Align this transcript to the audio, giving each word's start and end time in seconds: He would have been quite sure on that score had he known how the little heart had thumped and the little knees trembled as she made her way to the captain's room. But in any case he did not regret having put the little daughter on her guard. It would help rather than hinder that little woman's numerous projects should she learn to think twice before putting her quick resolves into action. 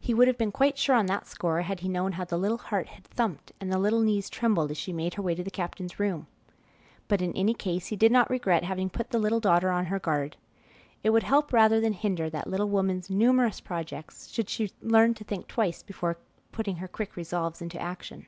He 0.00 0.14
would 0.14 0.26
have 0.26 0.38
been 0.38 0.50
quite 0.52 0.78
sure 0.78 0.94
on 0.96 1.04
that 1.04 1.26
score 1.26 1.60
had 1.60 1.80
he 1.80 1.88
known 1.90 2.12
how 2.12 2.24
the 2.24 2.38
little 2.38 2.56
heart 2.56 2.88
had 2.88 3.04
thumped 3.04 3.52
and 3.60 3.70
the 3.70 3.78
little 3.78 4.00
knees 4.00 4.30
trembled 4.30 4.70
as 4.70 4.78
she 4.78 4.90
made 4.90 5.12
her 5.12 5.22
way 5.22 5.34
to 5.34 5.42
the 5.44 5.50
captain's 5.50 6.00
room. 6.00 6.28
But 7.08 7.20
in 7.20 7.34
any 7.36 7.52
case 7.52 7.88
he 7.88 7.94
did 7.96 8.10
not 8.10 8.30
regret 8.30 8.64
having 8.64 8.88
put 8.88 9.10
the 9.10 9.18
little 9.18 9.40
daughter 9.40 9.68
on 9.70 9.84
her 9.84 9.98
guard. 9.98 10.38
It 11.02 11.10
would 11.10 11.24
help 11.24 11.52
rather 11.52 11.78
than 11.78 11.92
hinder 11.92 12.30
that 12.30 12.46
little 12.48 12.70
woman's 12.70 13.10
numerous 13.10 13.60
projects 13.60 14.28
should 14.28 14.48
she 14.48 14.72
learn 14.80 15.12
to 15.12 15.24
think 15.24 15.46
twice 15.46 15.82
before 15.82 16.16
putting 16.50 16.76
her 16.76 16.88
quick 16.88 17.14
resolves 17.14 17.60
into 17.60 17.78
action. 17.78 18.24